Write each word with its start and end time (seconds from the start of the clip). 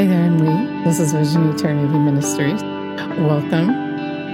Hi 0.00 0.06
there, 0.06 0.24
I'm 0.24 0.38
Lee. 0.38 0.84
This 0.84 0.98
is 0.98 1.12
Vision 1.12 1.50
Eternity 1.50 1.98
Ministries. 1.98 2.62
Welcome. 3.20 3.68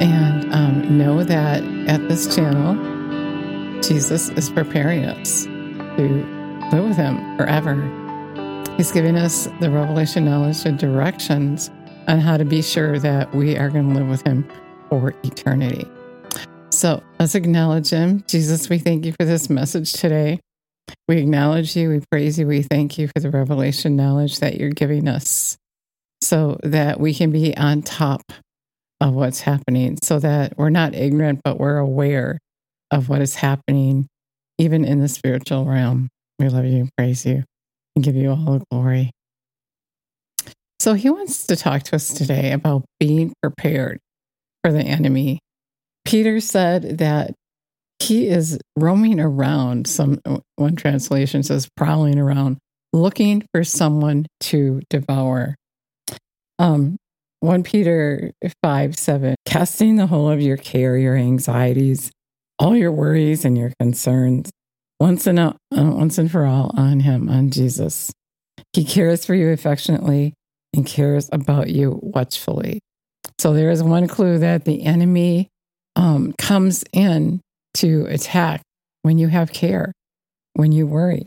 And 0.01 0.55
um, 0.55 0.97
know 0.97 1.25
that 1.25 1.65
at 1.89 2.09
this 2.09 2.33
channel, 2.33 2.77
Jesus 3.83 4.29
is 4.29 4.49
preparing 4.49 5.05
us 5.07 5.43
to 5.47 6.69
live 6.71 6.85
with 6.85 6.97
Him 6.97 7.37
forever. 7.37 7.75
He's 8.77 8.93
giving 8.93 9.17
us 9.17 9.49
the 9.61 9.69
revelation 9.69 10.25
knowledge 10.25 10.65
and 10.65 10.79
directions 10.79 11.69
on 12.07 12.21
how 12.21 12.37
to 12.37 12.45
be 12.45 12.63
sure 12.63 13.01
that 13.01 13.35
we 13.35 13.57
are 13.57 13.69
going 13.69 13.93
to 13.93 13.99
live 13.99 14.09
with 14.09 14.25
Him 14.25 14.49
for 14.89 15.15
eternity. 15.25 15.85
So 16.71 17.03
let's 17.19 17.35
acknowledge 17.35 17.91
Him. 17.91 18.23
Jesus, 18.29 18.69
we 18.69 18.79
thank 18.79 19.05
you 19.05 19.15
for 19.19 19.25
this 19.25 19.51
message 19.51 19.95
today. 19.95 20.39
We 21.09 21.19
acknowledge 21.19 21.77
you, 21.77 21.91
we 21.91 22.03
praise 22.11 22.39
you, 22.39 22.47
we 22.47 22.63
thank 22.63 22.99
you 22.99 23.09
for 23.09 23.21
the 23.21 23.31
revelation 23.31 23.97
knowledge 23.97 24.41
that 24.41 24.59
you're 24.59 24.71
giving 24.71 25.09
us 25.09 25.57
so 26.21 26.59
that 26.63 26.99
we 26.99 27.15
can 27.15 27.31
be 27.31 27.57
on 27.57 27.83
top 27.83 28.23
of 29.01 29.15
what's 29.15 29.41
happening, 29.41 29.99
so 30.03 30.19
that 30.19 30.57
we're 30.57 30.71
not 30.71 30.95
ignorant, 30.95 31.41
but 31.45 31.59
we're 31.59 31.77
aware 31.77 32.39
of 32.91 33.09
what 33.09 33.21
is 33.21 33.35
happening, 33.35 34.07
even 34.59 34.85
in 34.85 35.01
the 35.01 35.09
spiritual 35.09 35.65
realm. 35.65 36.09
We 36.39 36.49
love 36.49 36.65
you, 36.65 36.89
praise 36.97 37.27
you, 37.27 37.45
and 37.95 38.05
give 38.05 38.17
you 38.17 38.31
all 38.31 38.59
the 38.59 38.65
glory. 38.71 39.11
So, 40.79 40.95
he 40.95 41.11
wants 41.11 41.47
to 41.47 41.57
talk 41.57 41.83
to 41.85 41.97
us 41.97 42.09
today 42.09 42.53
about 42.53 42.85
being 43.01 43.33
prepared 43.43 43.99
for 44.63 44.73
the 44.73 44.83
enemy. 44.83 45.41
Peter 46.05 46.41
said 46.41 46.99
that 46.99 47.35
he 47.99 48.29
is 48.29 48.59
roaming 48.77 49.21
around. 49.21 49.87
Some 49.87 50.21
one 50.57 50.77
translation 50.77 51.43
says 51.43 51.69
prowling 51.77 52.19
around, 52.19 52.59
looking 52.93 53.47
for 53.53 53.65
someone 53.65 54.27
to 54.41 54.83
devour. 54.91 55.57
Um, 56.59 56.97
1 57.41 57.63
Peter 57.63 58.33
5 58.63 58.99
7, 58.99 59.35
casting 59.45 59.97
the 59.97 60.07
whole 60.07 60.31
of 60.31 60.41
your 60.41 60.57
care, 60.57 60.97
your 60.97 61.17
anxieties, 61.17 62.11
all 62.59 62.75
your 62.75 62.93
worries 62.93 63.45
and 63.45 63.57
your 63.57 63.73
concerns, 63.79 64.51
once 64.99 65.27
and, 65.27 65.39
uh, 65.39 65.53
once 65.71 66.19
and 66.19 66.31
for 66.31 66.47
all 66.47 66.71
on 66.75 67.01
Him, 67.01 67.29
on 67.29 67.51
Jesus. 67.51 68.13
He 68.73 68.85
cares 68.85 69.25
for 69.25 69.35
you 69.35 69.51
affectionately 69.51 70.35
and 70.75 70.87
cares 70.87 71.29
about 71.33 71.69
you 71.69 71.99
watchfully. 72.03 72.81
So 73.39 73.53
there 73.53 73.71
is 73.71 73.83
one 73.83 74.09
clue 74.09 74.39
that 74.39 74.65
the 74.65 74.85
enemy 74.85 75.49
um, 75.95 76.35
comes 76.39 76.85
in 76.93 77.41
to 77.77 78.07
attack 78.07 78.63
when 79.03 79.19
you 79.19 79.29
have 79.29 79.53
care, 79.53 79.93
when 80.55 80.73
you 80.73 80.87
worry. 80.87 81.27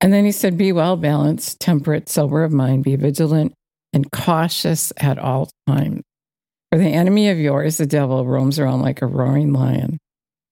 And 0.00 0.12
then 0.12 0.24
he 0.24 0.32
said, 0.32 0.56
Be 0.56 0.72
well 0.72 0.96
balanced, 0.96 1.60
temperate, 1.60 2.08
sober 2.08 2.42
of 2.42 2.52
mind, 2.52 2.84
be 2.84 2.96
vigilant, 2.96 3.52
and 3.92 4.10
cautious 4.10 4.92
at 4.96 5.18
all 5.18 5.50
times. 5.66 6.02
For 6.70 6.78
the 6.78 6.88
enemy 6.88 7.28
of 7.28 7.38
yours, 7.38 7.78
the 7.78 7.86
devil, 7.86 8.24
roams 8.24 8.58
around 8.58 8.82
like 8.82 9.02
a 9.02 9.06
roaring 9.06 9.52
lion 9.52 9.98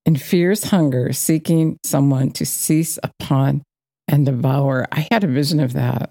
in 0.04 0.16
fierce 0.16 0.64
hunger, 0.64 1.12
seeking 1.12 1.78
someone 1.84 2.30
to 2.32 2.44
seize 2.44 2.98
upon 3.02 3.62
and 4.08 4.26
devour. 4.26 4.86
I 4.90 5.06
had 5.10 5.22
a 5.22 5.28
vision 5.28 5.60
of 5.60 5.74
that 5.74 6.10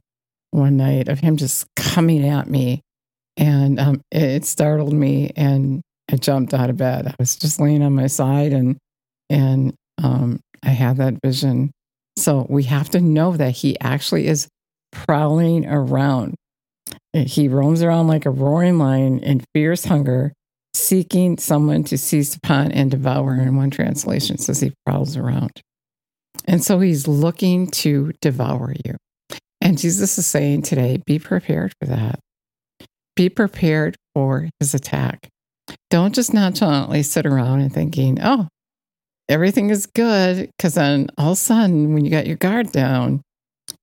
one 0.52 0.78
night 0.78 1.08
of 1.08 1.20
him 1.20 1.38
just 1.38 1.66
coming 1.76 2.28
at 2.28 2.50
me. 2.50 2.82
And 3.36 3.80
um, 3.80 4.02
it 4.12 4.46
startled 4.46 4.94
me. 4.94 5.32
And 5.36 5.82
I 6.12 6.16
jumped 6.16 6.54
out 6.54 6.70
of 6.70 6.78
bed. 6.78 7.08
I 7.08 7.16
was 7.20 7.36
just 7.36 7.60
laying 7.60 7.84
on 7.84 7.94
my 7.96 8.08
side 8.08 8.54
and 8.54 8.78
and 9.30 9.74
um, 10.02 10.40
I 10.64 10.70
had 10.70 10.98
that 10.98 11.16
vision. 11.24 11.72
So 12.18 12.46
we 12.50 12.64
have 12.64 12.90
to 12.92 13.02
know 13.02 13.36
that 13.36 13.52
he 13.52 13.80
actually 13.80 14.28
is 14.28 14.48
prowling 14.92 15.66
around. 15.68 16.36
He 17.14 17.48
roams 17.48 17.84
around 17.84 18.08
like 18.08 18.26
a 18.26 18.30
roaring 18.30 18.78
lion 18.78 19.20
in 19.20 19.44
fierce 19.54 19.86
hunger, 19.86 20.34
seeking 20.74 21.38
someone 21.38 21.84
to 21.86 21.98
seize 21.98 22.36
upon 22.36 22.72
and 22.72 22.90
devour. 22.90 23.36
In 23.36 23.58
one 23.58 23.70
translation 23.70 24.38
says 24.38 24.62
he 24.62 24.74
prowls 24.86 25.18
around. 25.18 25.62
And 26.46 26.64
so 26.64 26.80
he's 26.80 27.08
looking 27.08 27.68
to 27.72 28.14
devour 28.22 28.74
you. 28.86 28.96
And 29.60 29.78
Jesus 29.78 30.18
is 30.18 30.26
saying 30.26 30.62
today, 30.62 31.02
be 31.06 31.20
prepared 31.20 31.74
for 31.82 31.88
that. 31.88 32.20
Be 33.16 33.30
prepared 33.30 33.98
for 34.14 34.48
his 34.60 34.74
attack. 34.74 35.28
Don't 35.90 36.16
just 36.16 36.34
nonchalantly 36.34 37.04
sit 37.04 37.26
around 37.26 37.62
and 37.62 37.74
thinking, 37.74 38.20
oh, 38.22 38.48
everything 39.30 39.70
is 39.70 39.86
good. 39.86 40.50
Because 40.58 40.76
then 40.76 41.10
all 41.18 41.32
of 41.32 41.34
a 41.34 41.36
sudden, 41.36 41.94
when 41.94 42.06
you 42.06 42.12
got 42.12 42.28
your 42.28 42.38
guard 42.38 42.72
down, 42.72 43.22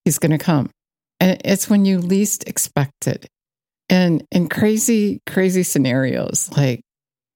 he's 0.04 0.18
going 0.18 0.32
to 0.32 0.38
come. 0.38 0.70
And 1.20 1.40
it's 1.44 1.70
when 1.70 1.84
you 1.84 1.98
least 1.98 2.48
expect 2.48 3.06
it. 3.06 3.26
And 3.88 4.24
in 4.30 4.48
crazy, 4.48 5.20
crazy 5.26 5.62
scenarios, 5.62 6.50
like 6.56 6.80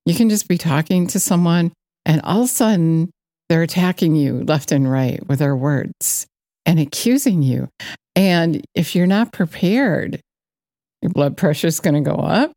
you 0.06 0.14
can 0.14 0.30
just 0.30 0.48
be 0.48 0.58
talking 0.58 1.06
to 1.08 1.20
someone 1.20 1.72
and 2.06 2.22
all 2.22 2.38
of 2.38 2.44
a 2.46 2.48
sudden 2.48 3.10
they're 3.48 3.62
attacking 3.62 4.16
you 4.16 4.44
left 4.44 4.72
and 4.72 4.90
right 4.90 5.26
with 5.26 5.38
their 5.38 5.56
words 5.56 6.26
and 6.64 6.80
accusing 6.80 7.42
you. 7.42 7.68
And 8.16 8.64
if 8.74 8.94
you're 8.94 9.06
not 9.06 9.32
prepared, 9.32 10.20
your 11.02 11.10
blood 11.10 11.36
pressure 11.36 11.66
is 11.66 11.80
going 11.80 12.02
to 12.02 12.10
go 12.10 12.16
up 12.16 12.52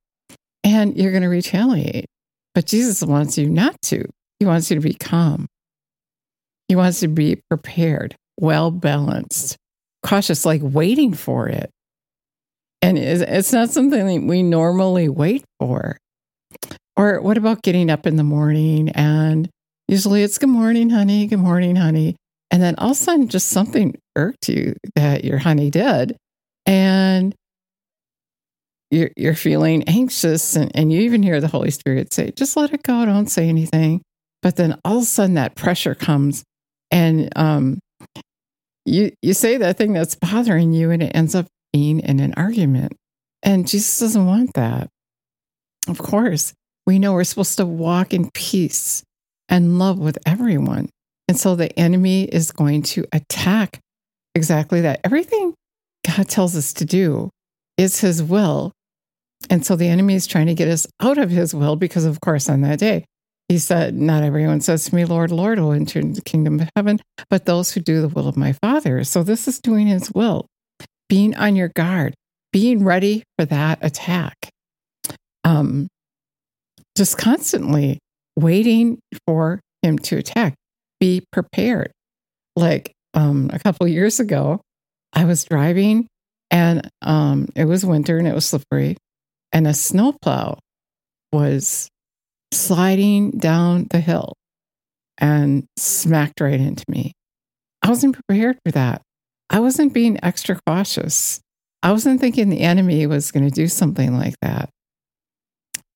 and 0.64 0.98
you're 0.98 1.12
going 1.12 1.24
to 1.24 1.30
retaliate. 1.30 2.06
But 2.54 2.66
Jesus 2.66 3.02
wants 3.02 3.38
you 3.38 3.50
not 3.50 3.82
to. 3.84 4.06
He 4.40 4.46
wants 4.46 4.70
you 4.70 4.76
to 4.76 4.82
be 4.82 4.94
calm. 4.94 5.48
He 6.68 6.76
wants 6.76 7.02
you 7.02 7.08
to 7.08 7.14
be 7.14 7.42
prepared, 7.50 8.16
well 8.40 8.72
balanced, 8.72 9.58
cautious, 10.04 10.46
like 10.46 10.62
waiting 10.64 11.14
for 11.14 11.48
it. 11.48 11.70
And 12.82 12.98
it's 12.98 13.54
not 13.54 13.70
something 13.70 14.06
that 14.06 14.28
we 14.28 14.42
normally 14.42 15.08
wait 15.08 15.44
for. 15.60 15.98
Or 16.98 17.22
what 17.22 17.38
about 17.38 17.62
getting 17.62 17.90
up 17.90 18.08
in 18.08 18.16
the 18.16 18.24
morning 18.24 18.90
and 18.90 19.50
usually 19.88 20.24
it's 20.24 20.38
good 20.38 20.50
morning, 20.50 20.90
honey, 20.90 21.28
good 21.28 21.38
morning, 21.38 21.76
honey. 21.76 22.16
And 22.50 22.62
then 22.62 22.76
all 22.78 22.92
of 22.92 22.98
a 22.98 23.00
sudden, 23.00 23.30
just 23.30 23.48
something 23.48 23.98
irked 24.16 24.50
you 24.50 24.76
that 24.96 25.24
your 25.24 25.38
honey 25.38 25.70
did. 25.70 26.18
And 26.66 27.34
you're, 28.92 29.10
you're 29.16 29.36
feeling 29.36 29.84
anxious 29.88 30.56
and, 30.56 30.72
and 30.76 30.92
you 30.92 31.02
even 31.02 31.24
hear 31.24 31.40
the 31.40 31.48
Holy 31.48 31.72
Spirit 31.72 32.14
say, 32.14 32.32
just 32.32 32.58
let 32.58 32.74
it 32.74 32.84
go, 32.84 33.06
don't 33.06 33.28
say 33.28 33.48
anything. 33.48 34.02
But 34.42 34.58
then 34.58 34.80
all 34.84 34.98
of 34.98 35.04
a 35.04 35.06
sudden 35.06 35.36
that 35.36 35.56
pressure 35.56 35.96
comes 35.96 36.44
and 36.92 37.30
um, 37.38 37.80
you, 38.86 39.14
you 39.22 39.34
say 39.34 39.58
that 39.58 39.78
thing 39.78 39.94
that's 39.94 40.16
bothering 40.16 40.74
you 40.74 40.92
and 40.92 41.02
it 41.02 41.16
ends 41.16 41.36
up 41.36 41.48
being 41.72 42.02
in 42.02 42.20
an 42.20 42.34
argument. 42.36 42.94
And 43.44 43.68
Jesus 43.68 44.00
doesn't 44.00 44.26
want 44.26 44.54
that. 44.56 44.90
Of 45.88 45.98
course, 45.98 46.54
we 46.86 47.00
know 47.00 47.14
we're 47.14 47.24
supposed 47.24 47.58
to 47.58 47.66
walk 47.66 48.14
in 48.14 48.30
peace 48.32 49.04
and 49.48 49.80
love 49.80 50.00
with 50.00 50.18
everyone. 50.26 50.90
And 51.28 51.40
so 51.40 51.56
the 51.56 51.78
enemy 51.80 52.26
is 52.26 52.52
going 52.52 52.82
to 52.84 53.06
attack 53.14 53.80
exactly 54.36 54.82
that. 54.82 55.00
Everything 55.04 55.54
God 56.06 56.28
tells 56.28 56.58
us 56.58 56.74
to 56.74 56.86
do 56.86 57.30
is 57.78 58.02
his 58.02 58.22
will 58.22 58.74
and 59.52 59.66
so 59.66 59.76
the 59.76 59.90
enemy 59.90 60.16
is 60.16 60.28
trying 60.28 60.48
to 60.48 60.54
get 60.56 60.70
us 60.70 60.88
out 61.02 61.18
of 61.18 61.30
his 61.30 61.54
will 61.54 61.76
because, 61.76 62.06
of 62.06 62.22
course, 62.22 62.48
on 62.48 62.62
that 62.62 62.80
day, 62.80 63.04
he 63.50 63.60
said, 63.60 63.94
Not 63.94 64.24
everyone 64.24 64.62
says 64.62 64.86
to 64.86 64.96
me, 64.96 65.04
Lord, 65.04 65.30
Lord, 65.30 65.60
will 65.60 65.74
enter 65.74 66.02
the 66.02 66.22
kingdom 66.22 66.62
of 66.62 66.70
heaven, 66.74 67.00
but 67.30 67.46
those 67.46 67.72
who 67.72 67.82
do 67.82 68.00
the 68.00 68.08
will 68.08 68.30
of 68.30 68.38
my 68.38 68.54
Father. 68.54 69.04
So 69.04 69.24
this 69.24 69.50
is 69.50 69.60
doing 69.60 69.88
his 69.88 70.10
will, 70.10 70.48
being 71.10 71.36
on 71.36 71.58
your 71.58 71.68
guard, 71.68 72.14
being 72.54 72.86
ready 72.86 73.24
for 73.38 73.44
that 73.44 73.80
attack. 73.82 74.38
Um, 75.44 75.90
just 76.96 77.18
constantly 77.18 78.00
waiting 78.38 79.00
for 79.28 79.60
him 79.82 80.00
to 80.00 80.18
attack. 80.18 80.56
Be 81.02 81.26
prepared. 81.34 81.92
Like 82.56 82.94
um, 83.14 83.50
a 83.52 83.60
couple 83.60 83.86
years 83.86 84.22
ago, 84.22 84.62
I 85.12 85.26
was 85.26 85.44
driving 85.44 86.08
and 86.52 86.90
um, 87.02 87.50
it 87.54 87.66
was 87.66 87.86
winter 87.86 88.18
and 88.18 88.30
it 88.30 88.34
was 88.34 88.46
slippery 88.46 88.96
and 89.52 89.68
a 89.68 89.74
snowplow 89.74 90.58
was 91.32 91.90
sliding 92.54 93.32
down 93.32 93.88
the 93.90 94.00
hill 94.00 94.34
and 95.18 95.66
smacked 95.78 96.42
right 96.42 96.60
into 96.60 96.84
me. 96.88 97.14
I 97.82 97.90
wasn't 97.90 98.16
prepared 98.16 98.58
for 98.66 98.72
that. 98.74 99.02
I 99.50 99.60
wasn't 99.60 99.94
being 99.94 100.20
extra 100.24 100.60
cautious. 100.66 101.40
I 101.84 101.92
wasn't 101.92 102.22
thinking 102.22 102.50
the 102.50 102.62
enemy 102.62 103.08
was 103.08 103.32
going 103.32 103.48
to 103.48 103.54
do 103.54 103.68
something 103.68 104.18
like 104.18 104.36
that. 104.42 104.70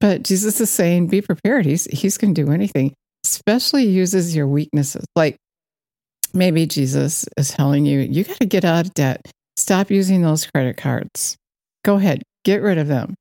But 0.02 0.24
Jesus 0.24 0.60
is 0.60 0.70
saying, 0.70 1.08
be 1.08 1.22
prepared. 1.22 1.66
He's, 1.66 1.86
he's 1.86 2.18
going 2.18 2.34
to 2.34 2.46
do 2.46 2.52
anything, 2.52 2.94
especially 3.24 3.86
uses 3.86 4.36
your 4.36 4.48
weaknesses. 4.48 5.06
Like 5.16 5.38
maybe 6.34 6.66
Jesus 6.66 7.26
is 7.38 7.52
telling 7.52 7.86
you, 7.86 8.00
you 8.00 8.24
got 8.24 8.38
to 8.38 8.46
get 8.46 8.66
out 8.66 8.88
of 8.88 8.94
debt. 8.94 9.22
Stop 9.58 9.90
using 9.90 10.22
those 10.22 10.46
credit 10.46 10.78
cards. 10.78 11.38
Go 11.84 11.96
ahead, 11.96 12.24
get 12.44 12.62
rid 12.62 12.78
of 12.78 12.88
them. 12.88 13.16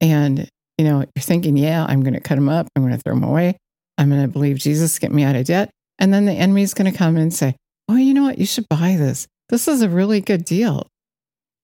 And, 0.00 0.48
you 0.78 0.84
know, 0.84 0.98
you're 0.98 1.22
thinking, 1.22 1.56
yeah, 1.56 1.84
I'm 1.88 2.02
going 2.02 2.14
to 2.14 2.20
cut 2.20 2.34
them 2.34 2.48
up. 2.48 2.68
I'm 2.76 2.82
going 2.82 2.94
to 2.94 3.00
throw 3.00 3.14
them 3.14 3.24
away. 3.24 3.56
I'm 3.98 4.10
going 4.10 4.22
to 4.22 4.28
believe 4.28 4.58
Jesus, 4.58 4.98
get 4.98 5.12
me 5.12 5.22
out 5.24 5.36
of 5.36 5.46
debt. 5.46 5.70
And 5.98 6.12
then 6.12 6.26
the 6.26 6.32
enemy 6.32 6.62
is 6.62 6.74
going 6.74 6.90
to 6.90 6.96
come 6.96 7.16
and 7.16 7.32
say, 7.32 7.56
oh, 7.88 7.96
you 7.96 8.12
know 8.12 8.24
what? 8.24 8.38
You 8.38 8.46
should 8.46 8.68
buy 8.68 8.96
this. 8.98 9.26
This 9.48 9.68
is 9.68 9.80
a 9.82 9.88
really 9.88 10.20
good 10.20 10.44
deal. 10.44 10.86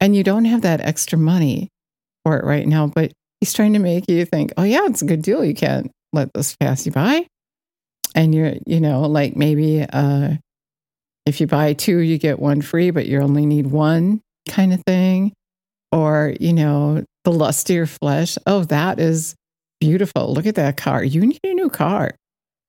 and 0.02 0.16
you 0.16 0.24
don't 0.24 0.46
have 0.46 0.62
that 0.62 0.80
extra 0.80 1.16
money 1.16 1.68
for 2.24 2.36
it 2.36 2.44
right 2.44 2.66
now, 2.66 2.88
but 2.88 3.12
he's 3.38 3.52
trying 3.54 3.72
to 3.74 3.78
make 3.78 4.10
you 4.10 4.24
think, 4.24 4.52
oh, 4.56 4.64
yeah, 4.64 4.84
it's 4.86 5.00
a 5.00 5.04
good 5.04 5.22
deal. 5.22 5.44
You 5.44 5.54
can't 5.54 5.92
let 6.12 6.34
this 6.34 6.56
pass 6.56 6.84
you 6.84 6.90
by. 6.90 7.24
And 8.12 8.34
you're, 8.34 8.54
you 8.66 8.80
know, 8.80 9.02
like 9.02 9.36
maybe 9.36 9.82
uh, 9.82 10.34
if 11.24 11.40
you 11.40 11.46
buy 11.46 11.74
two, 11.74 11.98
you 11.98 12.18
get 12.18 12.40
one 12.40 12.62
free, 12.62 12.90
but 12.90 13.06
you 13.06 13.20
only 13.20 13.46
need 13.46 13.68
one 13.68 14.20
kind 14.48 14.74
of 14.74 14.82
thing. 14.84 15.32
Or, 15.92 16.34
you 16.40 16.52
know, 16.52 17.04
the 17.24 17.32
lust 17.32 17.70
of 17.70 17.76
your 17.76 17.86
flesh. 17.86 18.36
Oh, 18.46 18.64
that 18.64 18.98
is 18.98 19.34
beautiful. 19.80 20.32
Look 20.32 20.46
at 20.46 20.54
that 20.56 20.76
car. 20.76 21.02
You 21.04 21.26
need 21.26 21.40
a 21.44 21.54
new 21.54 21.70
car. 21.70 22.12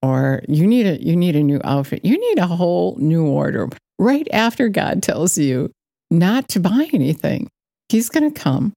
Or 0.02 0.42
you 0.50 0.68
need 0.68 0.86
a 0.86 1.02
you 1.02 1.16
need 1.16 1.36
a 1.36 1.44
new 1.44 1.62
outfit. 1.64 2.04
You 2.04 2.20
need 2.20 2.38
a 2.38 2.48
whole 2.48 2.98
new 3.00 3.24
wardrobe. 3.24 3.76
Right 4.00 4.28
after 4.34 4.68
God 4.68 5.02
tells 5.02 5.38
you 5.38 5.72
not 6.12 6.50
to 6.50 6.60
buy 6.60 6.90
anything. 6.92 7.48
He's 7.90 8.10
gonna 8.10 8.32
come 8.32 8.74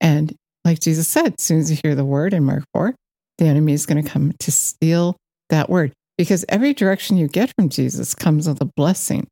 and 0.00 0.34
like 0.64 0.80
Jesus 0.80 1.08
said, 1.08 1.34
as 1.38 1.44
soon 1.44 1.58
as 1.58 1.70
you 1.70 1.78
hear 1.82 1.94
the 1.94 2.04
word 2.04 2.34
in 2.34 2.44
Mark 2.44 2.64
4, 2.74 2.94
the 3.38 3.46
enemy 3.46 3.72
is 3.72 3.86
going 3.86 4.02
to 4.02 4.08
come 4.08 4.32
to 4.40 4.52
steal 4.52 5.16
that 5.48 5.70
word 5.70 5.92
because 6.18 6.44
every 6.48 6.74
direction 6.74 7.16
you 7.16 7.28
get 7.28 7.52
from 7.56 7.68
Jesus 7.68 8.14
comes 8.14 8.46
with 8.46 8.60
a 8.60 8.66
blessing. 8.76 9.26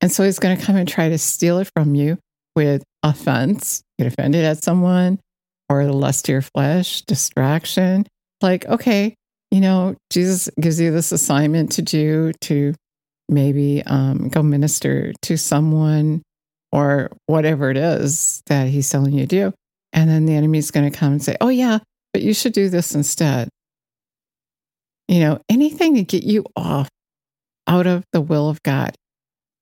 And 0.00 0.10
so 0.10 0.24
he's 0.24 0.38
going 0.38 0.56
to 0.56 0.64
come 0.64 0.76
and 0.76 0.88
try 0.88 1.08
to 1.08 1.18
steal 1.18 1.58
it 1.58 1.70
from 1.74 1.94
you 1.94 2.18
with 2.54 2.82
offense, 3.02 3.82
get 4.02 4.12
offended 4.12 4.44
at 4.44 4.62
someone, 4.62 5.18
or 5.68 5.84
the 5.84 5.92
lust 5.92 6.28
of 6.28 6.32
your 6.32 6.42
flesh, 6.42 7.02
distraction. 7.02 8.06
Like, 8.40 8.66
okay, 8.66 9.14
you 9.50 9.60
know, 9.60 9.96
Jesus 10.10 10.48
gives 10.60 10.80
you 10.80 10.90
this 10.90 11.12
assignment 11.12 11.72
to 11.72 11.82
do 11.82 12.32
to 12.42 12.74
maybe 13.28 13.82
um, 13.84 14.28
go 14.28 14.42
minister 14.42 15.12
to 15.22 15.36
someone 15.36 16.22
or 16.72 17.10
whatever 17.26 17.70
it 17.70 17.76
is 17.76 18.42
that 18.46 18.68
he's 18.68 18.88
telling 18.88 19.12
you 19.12 19.20
to 19.20 19.26
do. 19.26 19.52
And 19.92 20.08
then 20.08 20.26
the 20.26 20.34
enemy's 20.34 20.70
going 20.70 20.90
to 20.90 20.98
come 20.98 21.12
and 21.12 21.22
say, 21.22 21.36
oh, 21.40 21.48
yeah, 21.48 21.78
but 22.12 22.22
you 22.22 22.34
should 22.34 22.54
do 22.54 22.68
this 22.68 22.94
instead. 22.94 23.48
You 25.06 25.20
know, 25.20 25.38
anything 25.48 25.94
to 25.96 26.02
get 26.02 26.24
you 26.24 26.44
off 26.56 26.88
out 27.66 27.86
of 27.86 28.04
the 28.12 28.20
will 28.20 28.48
of 28.48 28.62
God, 28.62 28.94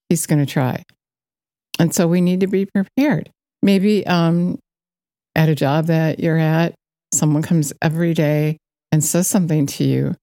he's 0.09 0.27
going 0.27 0.39
to 0.39 0.51
try. 0.51 0.85
And 1.79 1.95
so 1.95 2.07
we 2.07 2.21
need 2.21 2.41
to 2.41 2.47
be 2.47 2.67
prepared. 2.67 3.31
Maybe 3.63 4.07
um, 4.07 4.59
at 5.35 5.49
a 5.49 5.55
job 5.55 5.87
that 5.87 6.21
you're 6.21 6.39
at, 6.39 6.75
someone 7.13 7.43
comes 7.43 7.73
every 7.83 8.15
day 8.15 8.57
and 8.93 9.05
says 9.05 9.29
something 9.29 9.67
to 9.67 9.85
you 9.85 10.15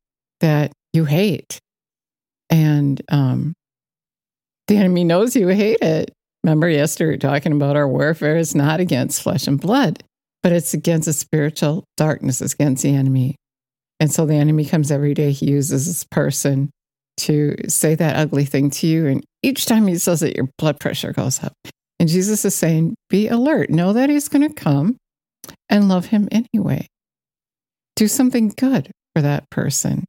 that 0.42 0.72
you 0.94 1.06
hate. 1.06 1.60
And 2.50 3.02
um, 3.10 3.54
the 4.68 4.78
enemy 4.78 5.04
knows 5.04 5.36
you 5.36 5.48
hate 5.48 5.82
it. 5.82 6.12
Remember 6.44 6.70
yesterday 6.70 7.18
talking 7.18 7.52
about 7.52 7.76
our 7.76 7.88
warfare 7.88 8.38
is 8.38 8.56
not 8.56 8.80
against 8.80 9.22
flesh 9.22 9.48
and 9.48 9.60
blood, 9.60 10.04
but 10.44 10.52
it's 10.52 10.74
against 10.74 11.08
the 11.08 11.14
spiritual 11.14 11.84
darkness, 11.98 12.42
it's 12.42 12.54
against 12.54 12.84
the 12.84 12.96
enemy. 12.96 13.36
And 14.00 14.12
so 14.12 14.26
the 14.26 14.36
enemy 14.36 14.64
comes 14.66 14.92
every 14.92 15.14
day. 15.14 15.32
He 15.32 15.50
uses 15.50 15.88
this 15.88 16.04
person 16.04 16.70
to 17.18 17.56
say 17.68 17.96
that 17.96 18.16
ugly 18.16 18.46
thing 18.46 18.70
to 18.70 18.88
you. 18.88 19.08
And 19.08 19.24
each 19.42 19.66
time 19.66 19.88
he 19.88 19.98
says 19.98 20.22
it, 20.22 20.36
your 20.36 20.48
blood 20.58 20.80
pressure 20.80 21.12
goes 21.12 21.44
up. 21.44 21.54
And 22.00 22.08
Jesus 22.08 22.46
is 22.46 22.56
saying, 22.56 22.96
be 23.10 23.28
alert. 23.28 23.70
Know 23.70 23.94
that 23.94 24.10
he's 24.10 24.28
going 24.28 24.48
to 24.48 24.54
come 24.54 24.98
and 25.70 25.90
love 25.90 26.08
him 26.08 26.28
anyway. 26.32 26.88
Do 27.96 28.08
something 28.08 28.50
good 28.50 28.92
for 29.16 29.22
that 29.22 29.50
person. 29.50 30.06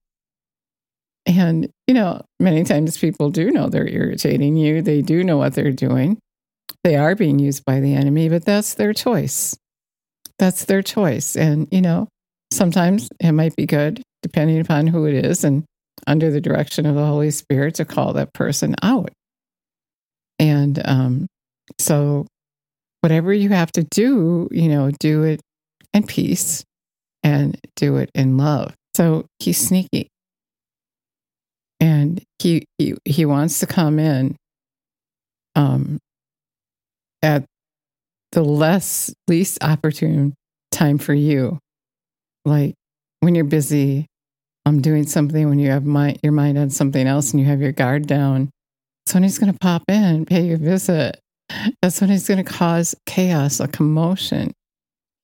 And, 1.25 1.69
you 1.87 1.95
know, 1.95 2.23
many 2.41 2.65
times 2.65 2.99
people 2.99 3.31
do 3.31 3.51
know 3.51 3.69
they're 3.69 3.89
irritating 3.89 4.57
you, 4.57 4.83
they 4.83 5.03
do 5.03 5.23
know 5.25 5.37
what 5.37 5.55
they're 5.55 5.73
doing. 5.73 6.19
They 6.85 6.97
are 6.97 7.15
being 7.15 7.39
used 7.39 7.65
by 7.65 7.81
the 7.81 7.95
enemy, 7.95 8.29
but 8.29 8.45
that's 8.45 8.75
their 8.75 8.93
choice. 8.93 9.57
That's 10.39 10.65
their 10.65 10.83
choice. 10.83 11.37
And, 11.37 11.69
you 11.71 11.83
know, 11.83 12.09
sometimes 12.51 13.09
it 13.21 13.33
might 13.33 13.57
be 13.57 13.67
good, 13.67 14.03
depending 14.23 14.61
upon 14.61 14.87
who 14.87 15.07
it 15.07 15.25
is 15.25 15.45
and 15.45 15.65
under 16.07 16.31
the 16.31 16.41
direction 16.41 16.87
of 16.87 16.95
the 16.95 17.05
Holy 17.05 17.31
Spirit, 17.31 17.75
to 17.75 17.85
call 17.85 18.13
that 18.15 18.33
person 18.33 18.75
out. 18.83 19.11
And 20.39 20.81
um, 20.87 21.27
so, 21.79 22.27
whatever 23.01 23.33
you 23.33 23.51
have 23.51 23.71
to 23.73 23.85
do, 23.85 24.49
you 24.51 24.69
know, 24.69 24.91
do 24.99 25.25
it 25.25 25.41
in 25.93 26.07
peace 26.07 26.65
and 27.23 27.59
do 27.77 27.97
it 27.97 28.11
in 28.15 28.37
love. 28.37 28.75
So 28.95 29.27
he's 29.39 29.59
sneaky. 29.59 30.09
And 31.81 32.23
he 32.41 32.65
he, 32.79 32.95
he 33.05 33.25
wants 33.25 33.61
to 33.61 33.67
come 33.67 33.99
in 33.99 34.37
um, 35.55 35.99
at 37.23 37.45
the 38.33 38.43
less 38.43 39.13
least 39.29 39.59
opportune 39.63 40.35
time 40.73 40.99
for 40.99 41.15
you. 41.15 41.59
Like 42.45 42.75
when 43.21 43.35
you're 43.35 43.45
busy, 43.45 44.07
I'm 44.67 44.81
doing 44.83 45.07
something, 45.07 45.49
when 45.49 45.59
you 45.59 45.71
have 45.71 45.85
my, 45.85 46.17
your 46.23 46.33
mind 46.33 46.59
on 46.59 46.71
something 46.71 47.07
else 47.07 47.33
and 47.33 47.41
you 47.41 47.47
have 47.47 47.61
your 47.61 47.73
guard 47.73 48.07
down, 48.07 48.51
going 49.39 49.53
to 49.53 49.59
pop 49.59 49.83
in, 49.89 50.27
pay 50.27 50.43
you 50.43 50.55
a 50.55 50.59
visit. 50.59 51.19
That's 51.83 52.01
when 52.01 52.11
he's 52.11 52.29
going 52.29 52.45
to 52.45 52.51
cause 52.51 52.95
chaos, 53.07 53.61
a 53.61 53.69
commotion. 53.69 54.53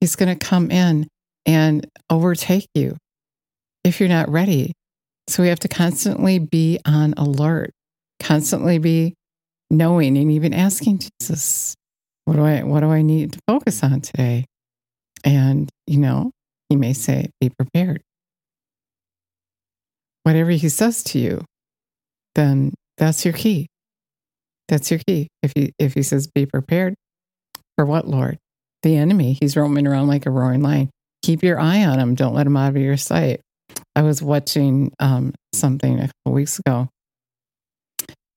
He's 0.00 0.16
going 0.16 0.36
to 0.36 0.46
come 0.46 0.70
in 0.70 1.08
and 1.46 1.86
overtake 2.10 2.66
you 2.74 2.96
if 3.84 4.00
you're 4.00 4.08
not 4.08 4.28
ready. 4.28 4.72
So 5.28 5.42
we 5.42 5.48
have 5.48 5.60
to 5.60 5.68
constantly 5.68 6.38
be 6.38 6.78
on 6.84 7.14
alert, 7.16 7.70
constantly 8.20 8.78
be 8.78 9.14
knowing 9.70 10.16
and 10.18 10.30
even 10.30 10.52
asking 10.52 11.00
Jesus, 11.20 11.74
what 12.24 12.36
do 12.36 12.44
I 12.44 12.62
what 12.62 12.80
do 12.80 12.90
I 12.90 13.02
need 13.02 13.32
to 13.32 13.38
focus 13.46 13.82
on 13.82 14.00
today? 14.00 14.46
And, 15.24 15.70
you 15.86 15.98
know, 15.98 16.30
he 16.68 16.76
may 16.76 16.92
say, 16.92 17.30
be 17.40 17.50
prepared. 17.50 18.02
Whatever 20.22 20.50
he 20.50 20.68
says 20.68 21.02
to 21.04 21.18
you, 21.18 21.44
then 22.34 22.74
that's 22.98 23.24
your 23.24 23.34
key. 23.34 23.68
That's 24.68 24.90
your 24.90 25.00
key. 25.06 25.28
If 25.42 25.52
he 25.54 25.72
if 25.78 25.94
he 25.94 26.02
says 26.02 26.26
be 26.26 26.46
prepared, 26.46 26.94
for 27.76 27.84
what, 27.84 28.06
Lord? 28.08 28.38
The 28.82 28.96
enemy. 28.96 29.36
He's 29.40 29.56
roaming 29.56 29.86
around 29.86 30.08
like 30.08 30.26
a 30.26 30.30
roaring 30.30 30.62
lion. 30.62 30.90
Keep 31.22 31.42
your 31.42 31.58
eye 31.58 31.84
on 31.84 31.98
him. 31.98 32.14
Don't 32.14 32.34
let 32.34 32.46
him 32.46 32.56
out 32.56 32.70
of 32.70 32.76
your 32.76 32.96
sight. 32.96 33.40
I 33.96 34.02
was 34.02 34.22
watching 34.22 34.92
um, 35.00 35.34
something 35.54 35.98
a 35.98 36.08
couple 36.08 36.34
weeks 36.34 36.58
ago, 36.58 36.88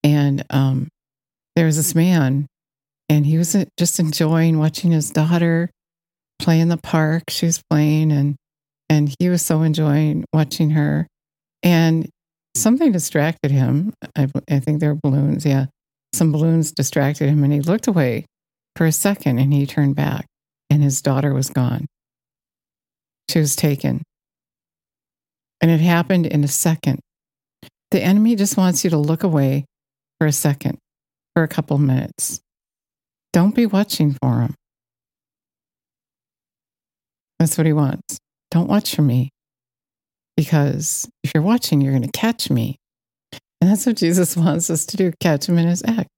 and 0.04 0.46
um, 0.50 0.88
there 1.56 1.66
was 1.66 1.76
this 1.78 1.96
man 1.96 2.48
and 3.10 3.26
he 3.26 3.38
was 3.38 3.56
uh, 3.56 3.66
just 3.78 4.00
enjoying 4.00 4.60
watching 4.60 4.92
his 4.92 5.12
daughter 5.12 5.70
play 6.40 6.60
in 6.60 6.70
the 6.70 6.78
park. 6.78 7.24
She 7.30 7.46
was 7.46 7.62
playing, 7.70 8.12
and 8.12 8.36
and 8.90 9.14
he 9.20 9.30
was 9.30 9.42
so 9.42 9.62
enjoying 9.62 10.26
watching 10.34 10.72
her. 10.72 11.08
And 11.64 12.10
something 12.56 12.92
distracted 12.92 13.52
him. 13.52 13.94
I, 14.16 14.28
I 14.50 14.60
think 14.60 14.80
there 14.80 14.94
were 14.94 15.00
balloons. 15.02 15.46
Yeah, 15.46 15.68
some 16.14 16.32
balloons 16.32 16.72
distracted 16.72 17.30
him, 17.30 17.44
and 17.44 17.54
he 17.54 17.62
looked 17.62 17.88
away 17.88 18.26
for 18.76 18.86
a 18.86 18.92
second, 18.92 19.40
and 19.40 19.54
he 19.54 19.66
turned 19.66 19.96
back, 19.96 20.26
and 20.70 20.84
his 20.84 21.02
daughter 21.02 21.34
was 21.34 21.50
gone. 21.50 21.86
She 23.30 23.40
was 23.40 23.56
taken, 23.56 24.04
and 25.62 25.72
it 25.72 25.82
happened 25.82 26.26
in 26.26 26.44
a 26.44 26.48
second. 26.48 27.00
The 27.92 28.02
enemy 28.02 28.36
just 28.36 28.58
wants 28.58 28.84
you 28.84 28.90
to 28.90 28.98
look 28.98 29.24
away 29.24 29.66
for 30.20 30.28
a 30.28 30.32
second, 30.32 30.78
for 31.36 31.44
a 31.44 31.48
couple 31.48 31.78
minutes 31.78 32.42
don't 33.38 33.54
be 33.54 33.68
watching 33.68 34.16
for 34.20 34.42
him. 34.42 34.56
That's 37.38 37.56
what 37.56 37.68
he 37.68 37.74
wants. 37.74 38.18
Don't 38.50 38.68
watch 38.68 38.96
for 38.96 39.04
me. 39.04 39.30
Because 40.36 41.08
if 41.24 41.36
you're 41.36 41.44
watching, 41.44 41.80
you're 41.80 41.94
going 41.94 42.02
to 42.02 42.20
catch 42.20 42.50
me. 42.50 42.78
And 43.60 43.70
that's 43.70 43.86
what 43.86 43.98
Jesus 43.98 44.38
wants 44.38 44.70
us 44.70 44.86
to 44.88 44.98
do 44.98 45.12
catch 45.20 45.48
him 45.48 45.58
in 45.58 45.68
his 45.68 45.84
act. 45.86 46.10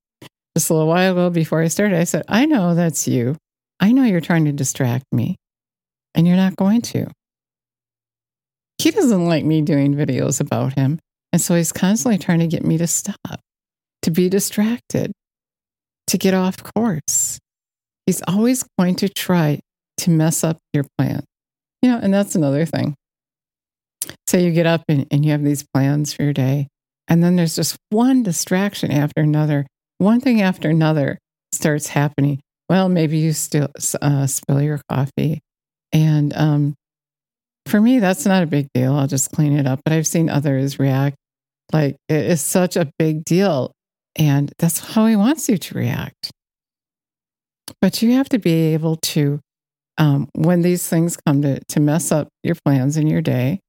Just 0.58 0.70
a 0.70 0.74
little 0.74 0.88
while 0.88 1.12
ago 1.12 1.30
before 1.30 1.62
I 1.62 1.68
started, 1.68 1.98
I 1.98 2.04
said, 2.04 2.24
I 2.28 2.46
know 2.46 2.76
that's 2.76 3.08
you. 3.08 3.36
I 3.80 3.92
know 3.92 4.04
you're 4.04 4.20
trying 4.20 4.46
to 4.46 4.52
distract 4.52 5.06
me, 5.12 5.38
and 6.14 6.28
you're 6.28 6.36
not 6.36 6.58
going 6.58 6.82
to. 6.82 7.08
He 8.78 8.92
doesn't 8.92 9.26
like 9.26 9.46
me 9.46 9.62
doing 9.62 9.94
videos 9.96 10.42
about 10.42 10.74
him. 10.74 11.00
And 11.32 11.42
so 11.42 11.56
he's 11.56 11.72
constantly 11.72 12.18
trying 12.18 12.40
to 12.40 12.48
get 12.48 12.66
me 12.66 12.78
to 12.78 12.88
stop, 12.88 13.40
to 14.02 14.12
be 14.12 14.30
distracted, 14.30 15.12
to 16.08 16.18
get 16.18 16.34
off 16.34 16.64
course. 16.64 17.40
He's 18.06 18.22
always 18.28 18.66
going 18.78 18.96
to 18.96 19.10
try 19.10 19.60
to 19.98 20.10
mess 20.10 20.44
up 20.44 20.58
your 20.74 20.86
plan. 20.98 21.24
You 21.82 21.92
know, 21.92 22.00
and 22.02 22.14
that's 22.14 22.36
another 22.36 22.66
thing. 22.66 22.96
Say 24.28 24.44
you 24.44 24.52
get 24.52 24.66
up 24.66 24.84
and, 24.90 25.06
and 25.12 25.24
you 25.24 25.32
have 25.32 25.44
these 25.44 25.66
plans 25.74 26.14
for 26.14 26.24
your 26.24 26.34
day, 26.34 26.68
and 27.10 27.24
then 27.24 27.36
there's 27.36 27.56
just 27.56 27.76
one 27.90 28.22
distraction 28.22 28.92
after 28.92 29.22
another, 29.22 29.66
one 29.98 30.22
thing 30.22 30.42
after 30.42 30.70
another 30.70 31.18
starts 31.52 31.88
happening. 31.88 32.40
Well, 32.70 32.88
maybe 32.88 33.18
you 33.18 33.34
still 33.34 33.70
uh, 34.00 34.28
spill 34.28 34.62
your 34.62 34.80
coffee. 34.90 35.42
And 35.92 36.32
um, 36.38 36.76
for 37.66 37.82
me, 37.82 37.98
that's 37.98 38.28
not 38.28 38.44
a 38.44 38.48
big 38.48 38.68
deal. 38.76 38.94
I'll 38.94 39.08
just 39.08 39.32
clean 39.32 39.58
it 39.58 39.66
up. 39.66 39.82
But 39.84 39.94
I've 39.94 40.06
seen 40.06 40.30
others 40.30 40.78
react 40.78 41.16
like 41.74 41.98
it 42.08 42.26
is 42.26 42.42
such 42.42 42.78
a 42.78 42.92
big 43.00 43.26
deal. 43.26 43.72
And 44.16 44.52
that's 44.60 44.80
how 44.80 45.08
he 45.08 45.16
wants 45.16 45.50
you 45.50 45.58
to 45.58 45.76
react. 45.76 46.30
But 47.82 48.04
you 48.04 48.14
have 48.14 48.30
to 48.30 48.40
be 48.40 48.74
able 48.74 48.98
to, 48.98 49.40
um, 49.98 50.30
when 50.34 50.62
these 50.62 50.88
things 50.88 51.18
come 51.26 51.42
to, 51.42 51.60
to 51.70 51.80
mess 51.80 52.12
up 52.12 52.28
your 52.44 52.56
plans 52.64 52.98
in 52.98 53.08
your 53.08 53.22
day, 53.22 53.62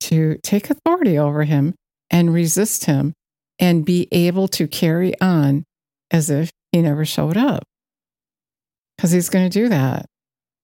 to 0.00 0.38
take 0.42 0.68
authority 0.68 1.18
over 1.18 1.44
him 1.44 1.74
and 2.10 2.32
resist 2.32 2.84
him 2.84 3.12
and 3.58 3.84
be 3.84 4.08
able 4.12 4.48
to 4.48 4.66
carry 4.66 5.18
on 5.20 5.64
as 6.10 6.30
if 6.30 6.50
he 6.72 6.82
never 6.82 7.04
showed 7.04 7.36
up. 7.36 7.64
Because 8.96 9.10
he's 9.10 9.28
going 9.28 9.48
to 9.48 9.60
do 9.60 9.68
that. 9.68 10.06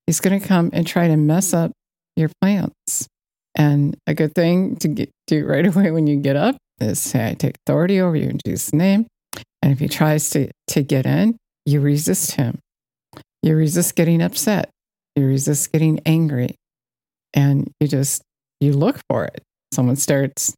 He's 0.06 0.20
going 0.20 0.40
to 0.40 0.46
come 0.46 0.70
and 0.72 0.86
try 0.86 1.08
to 1.08 1.16
mess 1.16 1.52
up 1.52 1.72
your 2.16 2.30
plans. 2.40 3.08
And 3.56 3.96
a 4.06 4.14
good 4.14 4.34
thing 4.34 4.76
to 4.76 4.88
get, 4.88 5.10
do 5.26 5.44
right 5.46 5.66
away 5.76 5.90
when 5.90 6.06
you 6.06 6.16
get 6.16 6.36
up 6.36 6.56
is 6.80 7.00
say, 7.00 7.30
I 7.30 7.34
take 7.34 7.56
authority 7.66 8.00
over 8.00 8.16
you 8.16 8.28
in 8.28 8.38
Jesus' 8.44 8.72
name. 8.72 9.06
And 9.62 9.72
if 9.72 9.78
he 9.78 9.88
tries 9.88 10.30
to, 10.30 10.50
to 10.68 10.82
get 10.82 11.06
in, 11.06 11.36
you 11.66 11.80
resist 11.80 12.32
him. 12.32 12.58
You 13.42 13.56
resist 13.56 13.94
getting 13.94 14.22
upset. 14.22 14.70
You 15.16 15.26
resist 15.26 15.72
getting 15.72 16.00
angry. 16.06 16.56
And 17.34 17.70
you 17.80 17.88
just, 17.88 18.22
you 18.60 18.72
look 18.72 18.98
for 19.08 19.24
it. 19.24 19.42
Someone 19.72 19.96
starts 19.96 20.54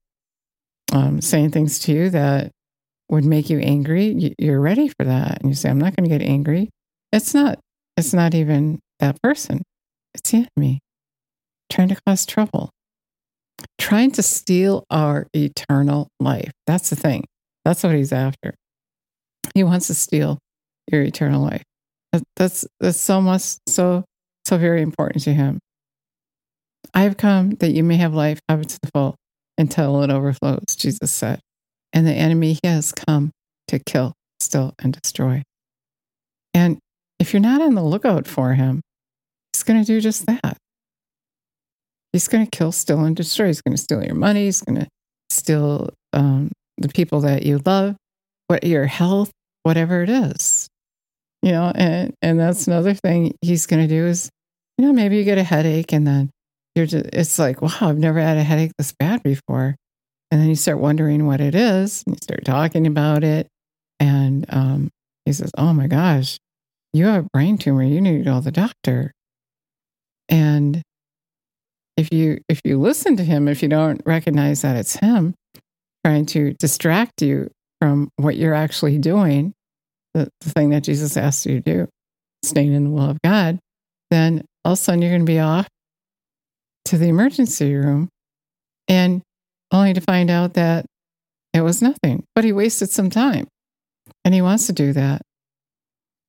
um, 0.92 1.20
saying 1.20 1.50
things 1.50 1.78
to 1.80 1.92
you 1.92 2.10
that 2.10 2.52
would 3.08 3.24
make 3.24 3.50
you 3.50 3.58
angry. 3.58 4.34
You're 4.38 4.60
ready 4.60 4.88
for 4.88 5.04
that. 5.04 5.40
And 5.40 5.50
you 5.50 5.54
say, 5.54 5.68
I'm 5.68 5.78
not 5.78 5.96
going 5.96 6.08
to 6.08 6.18
get 6.18 6.26
angry. 6.26 6.70
It's 7.12 7.34
not, 7.34 7.58
it's 7.96 8.14
not 8.14 8.34
even 8.34 8.78
that 9.00 9.20
person. 9.22 9.62
It's 10.14 10.30
the 10.30 10.46
enemy 10.56 10.80
trying 11.70 11.88
to 11.88 11.96
cause 12.06 12.26
trouble, 12.26 12.70
trying 13.78 14.12
to 14.12 14.22
steal 14.22 14.84
our 14.90 15.26
eternal 15.34 16.08
life. 16.20 16.52
That's 16.66 16.90
the 16.90 16.96
thing. 16.96 17.24
That's 17.64 17.82
what 17.82 17.94
he's 17.94 18.12
after. 18.12 18.54
He 19.54 19.64
wants 19.64 19.86
to 19.88 19.94
steal 19.94 20.38
your 20.90 21.02
eternal 21.02 21.42
life. 21.42 21.62
That's 22.36 22.66
that's 22.80 22.98
so 22.98 23.20
much 23.20 23.56
so 23.66 24.04
so 24.44 24.58
very 24.58 24.82
important 24.82 25.24
to 25.24 25.32
him. 25.32 25.58
I 26.92 27.02
have 27.02 27.16
come 27.16 27.50
that 27.56 27.72
you 27.72 27.82
may 27.82 27.96
have 27.96 28.12
life, 28.12 28.40
have 28.48 28.60
it 28.60 28.68
to 28.70 28.78
the 28.82 28.90
full, 28.92 29.16
until 29.62 30.02
it 30.02 30.10
overflows, 30.10 30.76
Jesus 30.76 31.10
said. 31.10 31.40
And 31.92 32.06
the 32.06 32.12
enemy 32.12 32.54
he 32.54 32.68
has 32.68 32.92
come 32.92 33.30
to 33.68 33.78
kill, 33.78 34.12
steal, 34.40 34.74
and 34.78 34.92
destroy. 34.92 35.42
And 36.52 36.78
if 37.18 37.32
you're 37.32 37.40
not 37.40 37.62
on 37.62 37.74
the 37.74 37.82
lookout 37.82 38.26
for 38.26 38.54
him, 38.54 38.82
he's 39.52 39.62
going 39.62 39.80
to 39.80 39.86
do 39.86 40.00
just 40.00 40.26
that. 40.26 40.56
He's 42.12 42.28
going 42.28 42.44
to 42.44 42.50
kill, 42.50 42.72
steal, 42.72 43.04
and 43.04 43.16
destroy. 43.16 43.46
He's 43.46 43.62
going 43.62 43.76
to 43.76 43.82
steal 43.82 44.04
your 44.04 44.14
money. 44.14 44.44
He's 44.44 44.60
going 44.60 44.80
to 44.80 44.88
steal 45.30 45.90
um, 46.12 46.50
the 46.76 46.88
people 46.88 47.20
that 47.20 47.44
you 47.44 47.60
love, 47.64 47.96
what 48.48 48.64
your 48.64 48.86
health, 48.86 49.30
whatever 49.62 50.02
it 50.02 50.10
is. 50.10 50.68
You 51.42 51.52
know, 51.52 51.72
and 51.74 52.12
and 52.22 52.38
that's 52.38 52.66
another 52.66 52.94
thing 52.94 53.34
he's 53.40 53.66
going 53.66 53.82
to 53.82 53.88
do 53.88 54.06
is, 54.06 54.28
you 54.78 54.86
know, 54.86 54.92
maybe 54.92 55.16
you 55.16 55.24
get 55.24 55.38
a 55.38 55.42
headache 55.42 55.92
and 55.92 56.06
then 56.06 56.30
you're 56.74 56.86
just, 56.86 57.06
it's 57.12 57.38
like, 57.38 57.60
wow, 57.60 57.72
I've 57.80 57.98
never 57.98 58.20
had 58.20 58.38
a 58.38 58.42
headache 58.42 58.72
this 58.78 58.92
bad 58.92 59.22
before. 59.22 59.76
And 60.30 60.40
then 60.40 60.48
you 60.48 60.54
start 60.54 60.78
wondering 60.78 61.26
what 61.26 61.42
it 61.42 61.54
is, 61.54 62.02
and 62.06 62.14
you 62.14 62.18
start 62.22 62.44
talking 62.46 62.86
about 62.86 63.22
it, 63.22 63.48
and 64.00 64.46
um, 64.48 64.90
he 65.26 65.32
says, 65.34 65.50
"Oh 65.58 65.74
my 65.74 65.86
gosh, 65.88 66.38
you 66.94 67.04
have 67.04 67.26
a 67.26 67.28
brain 67.34 67.58
tumor. 67.58 67.82
You 67.82 68.00
need 68.00 68.18
to 68.18 68.24
go 68.24 68.38
to 68.38 68.40
the 68.40 68.50
doctor." 68.50 69.12
And 70.30 70.80
if 71.98 72.10
you 72.12 72.40
if 72.48 72.62
you 72.64 72.80
listen 72.80 73.16
to 73.18 73.24
him, 73.24 73.46
if 73.46 73.62
you 73.62 73.68
don't 73.68 74.00
recognize 74.06 74.62
that 74.62 74.76
it's 74.76 74.96
him 74.96 75.34
trying 76.04 76.24
to 76.26 76.54
distract 76.54 77.20
you 77.20 77.50
from 77.80 78.08
what 78.16 78.36
you're 78.36 78.54
actually 78.54 78.96
doing, 78.96 79.52
the, 80.14 80.28
the 80.40 80.50
thing 80.50 80.70
that 80.70 80.82
Jesus 80.82 81.16
asked 81.16 81.44
you 81.44 81.60
to 81.60 81.60
do, 81.60 81.88
staying 82.42 82.72
in 82.72 82.84
the 82.84 82.90
will 82.90 83.10
of 83.10 83.20
God, 83.22 83.58
then 84.10 84.44
all 84.64 84.72
of 84.72 84.78
a 84.78 84.82
sudden 84.82 85.02
you're 85.02 85.10
going 85.10 85.20
to 85.20 85.26
be 85.26 85.40
off 85.40 85.68
to 86.86 86.98
the 86.98 87.08
emergency 87.08 87.74
room 87.74 88.08
and 88.88 89.22
only 89.72 89.94
to 89.94 90.00
find 90.00 90.30
out 90.30 90.54
that 90.54 90.86
it 91.54 91.60
was 91.60 91.82
nothing. 91.82 92.24
But 92.34 92.44
he 92.44 92.52
wasted 92.52 92.90
some 92.90 93.10
time 93.10 93.46
and 94.24 94.34
he 94.34 94.42
wants 94.42 94.66
to 94.66 94.72
do 94.72 94.92
that. 94.92 95.22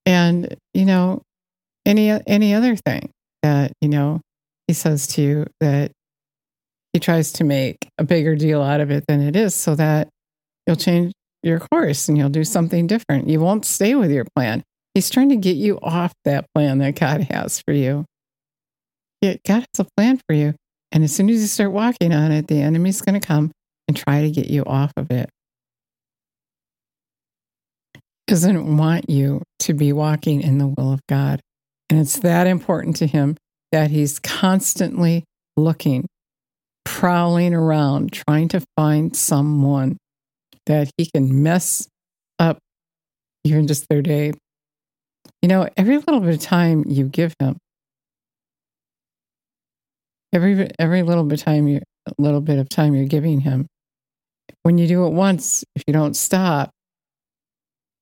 And, 0.05 0.55
you 0.74 0.86
know, 0.86 1.22
any 1.86 2.10
any 2.10 2.53
other 2.53 2.75
thing 2.75 3.10
that, 3.41 3.72
you 3.81 3.89
know, 3.89 4.22
he 4.67 4.74
says 4.74 5.07
to 5.07 5.22
you 5.22 5.48
that 5.60 5.91
he 6.93 7.00
tries 7.00 7.31
to 7.33 7.43
make 7.43 7.77
a 7.98 8.03
bigger 8.03 8.36
deal 8.36 8.62
out 8.62 8.81
of 8.81 8.91
it 8.91 9.05
than 9.07 9.22
it 9.22 9.36
is 9.36 9.55
so 9.55 9.75
that 9.75 10.10
you'll 10.67 10.75
change 10.75 11.12
your 11.41 11.60
course 11.60 12.07
and 12.07 12.17
you'll 12.17 12.29
do 12.29 12.41
mm-hmm. 12.41 12.51
something 12.51 12.88
different. 12.88 13.27
You 13.27 13.39
won't 13.39 13.65
stay 13.65 13.95
with 13.95 14.12
your 14.12 14.25
plan. 14.36 14.63
He's 14.93 15.10
trying 15.10 15.29
to 15.29 15.36
get 15.36 15.57
you 15.57 15.79
off 15.81 16.13
that 16.24 16.45
plan 16.53 16.77
that 16.79 16.95
God 16.95 17.22
has 17.31 17.62
for 17.65 17.74
you. 17.74 18.05
God 19.24 19.39
has 19.48 19.80
a 19.80 19.88
plan 19.96 20.20
for 20.27 20.36
you. 20.36 20.53
And 20.92 21.03
as 21.03 21.15
soon 21.15 21.30
as 21.30 21.42
you 21.42 21.48
start 21.48 21.72
walking 21.72 22.13
on 22.13 22.32
it, 22.32 22.48
the 22.48 22.62
enemy's 22.62 23.01
going 23.01 23.20
to 23.20 23.25
come 23.25 23.51
and 23.88 23.98
try 23.98 24.22
to 24.22 24.30
get 24.30 24.48
you 24.48 24.63
off 24.65 24.92
of 24.98 25.10
it. 25.12 25.30
He 27.94 28.01
doesn't 28.27 28.77
want 28.77 29.10
you 29.10 29.42
to 29.60 29.74
be 29.74 29.94
walking 29.94 30.42
in 30.42 30.58
the 30.58 30.68
will 30.68 30.94
of 30.94 31.00
God. 31.08 31.39
And 31.89 32.00
it's 32.00 32.20
that 32.20 32.48
important 32.48 32.96
to 32.98 33.08
him 33.08 33.38
that 33.72 33.92
he's 33.92 34.20
constantly 34.20 35.24
looking, 35.58 36.06
prowling 36.86 37.53
around, 37.53 38.13
trying 38.13 38.48
to 38.50 38.62
find 38.77 39.15
someone 39.15 39.98
that 40.65 40.89
he 40.98 41.10
can 41.13 41.44
mess 41.44 41.88
up 42.39 42.60
even 43.44 43.68
just 43.68 43.86
their 43.89 44.01
day. 44.01 44.34
You 45.42 45.50
know, 45.50 45.68
every 45.75 45.98
little 45.98 46.20
bit 46.20 46.36
of 46.36 46.39
time 46.39 46.86
you 46.88 47.06
give 47.06 47.34
him, 47.39 47.58
every 50.34 50.70
every 50.80 51.04
little 51.04 51.24
bit 51.24 51.40
of 51.40 51.46
time 51.46 51.68
you 51.68 51.82
little 52.18 52.42
bit 52.42 52.60
of 52.60 52.68
time 52.68 52.96
you're 52.96 53.06
giving 53.06 53.42
him, 53.42 53.68
when 54.63 54.78
you 54.78 54.88
do 54.88 55.06
it 55.06 55.12
once, 55.12 55.63
if 55.75 55.84
you 55.88 55.94
don't 55.94 56.16
stop, 56.16 56.72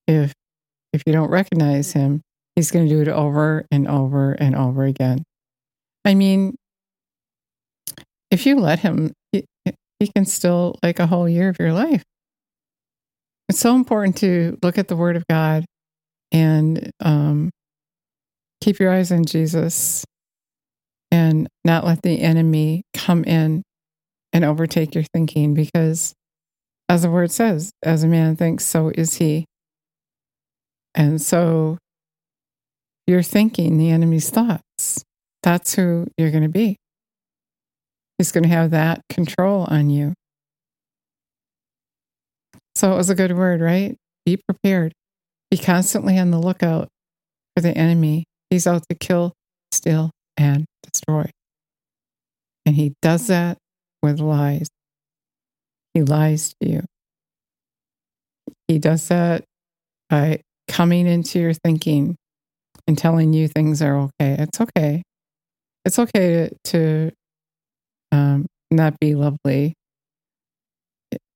if 0.07 0.33
if 0.93 1.03
you 1.05 1.13
don't 1.13 1.29
recognize 1.29 1.91
him, 1.91 2.21
he's 2.55 2.71
going 2.71 2.87
to 2.87 2.93
do 2.93 3.01
it 3.01 3.07
over 3.07 3.65
and 3.71 3.87
over 3.87 4.33
and 4.33 4.55
over 4.55 4.83
again. 4.83 5.23
I 6.03 6.15
mean, 6.15 6.55
if 8.29 8.45
you 8.45 8.59
let 8.59 8.79
him, 8.79 9.13
he, 9.31 9.45
he 9.99 10.07
can 10.13 10.25
still 10.25 10.75
like 10.83 10.99
a 10.99 11.07
whole 11.07 11.29
year 11.29 11.49
of 11.49 11.59
your 11.59 11.73
life. 11.73 12.03
It's 13.47 13.59
so 13.59 13.75
important 13.75 14.17
to 14.17 14.57
look 14.63 14.77
at 14.77 14.87
the 14.87 14.95
Word 14.95 15.15
of 15.15 15.25
God 15.29 15.65
and 16.31 16.91
um, 16.99 17.51
keep 18.61 18.79
your 18.79 18.91
eyes 18.91 19.11
on 19.11 19.25
Jesus 19.25 20.05
and 21.11 21.47
not 21.65 21.85
let 21.85 22.01
the 22.01 22.21
enemy 22.21 22.83
come 22.93 23.23
in 23.25 23.63
and 24.33 24.45
overtake 24.45 24.95
your 24.95 25.03
thinking 25.13 25.53
because, 25.53 26.13
as 26.87 27.01
the 27.01 27.11
Word 27.11 27.31
says, 27.31 27.71
as 27.83 28.03
a 28.03 28.07
man 28.07 28.35
thinks, 28.35 28.65
so 28.65 28.91
is 28.95 29.15
he. 29.15 29.45
And 30.95 31.21
so 31.21 31.77
you're 33.07 33.23
thinking 33.23 33.77
the 33.77 33.91
enemy's 33.91 34.29
thoughts. 34.29 35.03
That's 35.43 35.75
who 35.75 36.07
you're 36.17 36.31
going 36.31 36.43
to 36.43 36.49
be. 36.49 36.77
He's 38.17 38.31
going 38.31 38.43
to 38.43 38.49
have 38.49 38.71
that 38.71 39.01
control 39.09 39.65
on 39.69 39.89
you. 39.89 40.13
So 42.75 42.93
it 42.93 42.95
was 42.95 43.09
a 43.09 43.15
good 43.15 43.35
word, 43.35 43.61
right? 43.61 43.95
Be 44.25 44.37
prepared. 44.37 44.93
Be 45.49 45.57
constantly 45.57 46.17
on 46.17 46.31
the 46.31 46.39
lookout 46.39 46.87
for 47.55 47.61
the 47.61 47.77
enemy. 47.77 48.25
He's 48.49 48.67
out 48.67 48.83
to 48.89 48.95
kill, 48.95 49.33
steal, 49.71 50.11
and 50.41 50.65
destroy. 50.81 51.29
And 52.65 52.75
he 52.75 52.93
does 53.01 53.27
that 53.27 53.57
with 54.01 54.19
lies. 54.19 54.67
He 55.93 56.01
lies 56.01 56.53
to 56.61 56.69
you. 56.69 56.83
He 58.67 58.79
does 58.79 59.07
that 59.09 59.43
by 60.09 60.41
coming 60.67 61.05
into 61.05 61.39
your 61.39 61.53
thinking 61.53 62.15
and 62.87 62.97
telling 62.97 63.33
you 63.33 63.47
things 63.47 63.81
are 63.81 63.97
okay. 63.97 64.37
It's 64.39 64.59
okay. 64.61 65.03
It's 65.85 65.99
okay 65.99 66.49
to, 66.49 66.71
to 66.71 67.11
um, 68.11 68.47
not 68.71 68.99
be 68.99 69.15
lovely. 69.15 69.73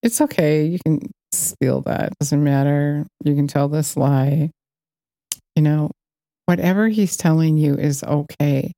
It's 0.01 0.21
okay. 0.21 0.65
You 0.65 0.79
can 0.85 1.11
steal 1.31 1.81
that. 1.81 2.07
It 2.07 2.19
doesn't 2.19 2.43
matter. 2.43 3.05
You 3.23 3.35
can 3.35 3.47
tell 3.47 3.67
this 3.67 3.97
lie. 3.97 4.51
You 5.55 5.61
know, 5.61 5.91
whatever 6.45 6.87
he's 6.87 7.17
telling 7.17 7.57
you 7.57 7.75
is 7.75 8.03
okay, 8.03 8.71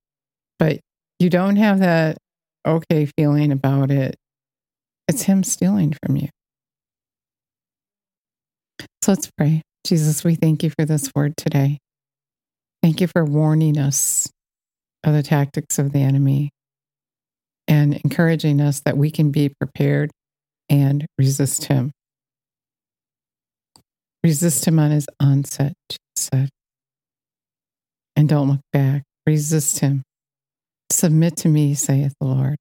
but 0.60 0.80
you 1.20 1.30
don't 1.30 1.56
have 1.56 1.80
that 1.80 2.18
okay 2.66 3.08
feeling 3.18 3.52
about 3.52 3.92
it. 3.92 4.16
It's 5.08 5.24
him 5.24 5.44
stealing 5.44 5.96
from 6.04 6.18
you. 6.18 6.30
So 9.02 9.14
let's 9.14 9.30
pray. 9.38 9.62
Jesus, 9.86 10.24
we 10.24 10.36
thank 10.36 10.64
you 10.64 10.70
for 10.70 10.86
this 10.86 11.10
word 11.16 11.38
today. 11.38 11.80
Thank 12.84 13.02
you 13.02 13.08
for 13.08 13.24
warning 13.24 13.78
us 13.78 14.30
of 15.04 15.14
the 15.14 15.24
tactics 15.24 15.80
of 15.80 15.94
the 15.94 16.00
enemy 16.00 16.50
and 17.68 17.94
encouraging 18.04 18.60
us 18.62 18.82
that 18.82 18.98
we 18.98 19.12
can 19.12 19.32
be 19.32 19.50
prepared 19.60 20.12
and 20.70 21.06
resist 21.18 21.66
him. 21.66 21.92
Resist 24.24 24.68
him 24.68 24.80
on 24.80 24.92
his 24.92 25.08
onset, 25.22 25.74
Jesus 25.90 26.00
said. 26.18 26.50
and 28.16 28.28
don't 28.28 28.50
look 28.50 28.62
back. 28.74 29.04
Resist 29.26 29.80
him. 29.80 30.04
Submit 30.90 31.38
to 31.38 31.50
me, 31.50 31.74
saith 31.74 32.14
the 32.20 32.28
Lord, 32.28 32.56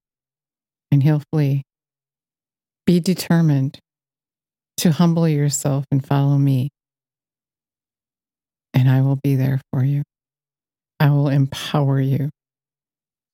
and 0.91 1.01
he'll 1.01 1.23
flee. 1.31 1.63
Be 2.85 2.99
determined 2.99 3.79
to 4.77 4.91
humble 4.91 5.27
yourself 5.27 5.85
and 5.91 6.05
follow 6.05 6.37
me, 6.37 6.69
and 8.73 8.89
I 8.89 9.01
will 9.01 9.19
be 9.21 9.35
there 9.35 9.61
for 9.71 9.83
you. 9.83 10.03
I 10.99 11.09
will 11.09 11.29
empower 11.29 11.99
you 11.99 12.29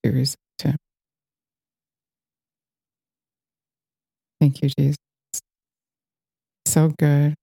to 0.03 0.11
resist 0.11 0.37
him. 0.61 0.75
Thank 4.39 4.61
you, 4.61 4.69
Jesus. 4.77 4.97
So 6.65 6.91
good. 6.97 7.35